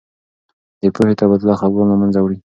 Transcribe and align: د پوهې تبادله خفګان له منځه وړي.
د 0.81 0.83
پوهې 0.95 1.13
تبادله 1.19 1.53
خفګان 1.59 1.87
له 1.89 1.95
منځه 2.01 2.19
وړي. 2.21 2.37